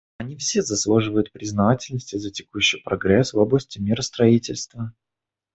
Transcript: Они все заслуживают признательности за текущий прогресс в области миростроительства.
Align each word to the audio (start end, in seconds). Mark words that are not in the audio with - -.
Они 0.17 0.35
все 0.35 0.63
заслуживают 0.63 1.31
признательности 1.31 2.15
за 2.15 2.31
текущий 2.31 2.77
прогресс 2.81 3.33
в 3.33 3.37
области 3.37 3.77
миростроительства. 3.77 4.95